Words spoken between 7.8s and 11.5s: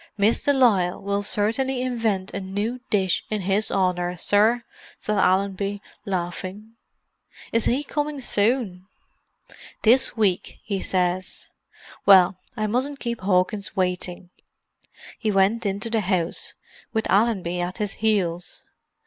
coming soon?" "This week, he says.